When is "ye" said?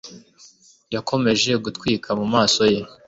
2.73-2.81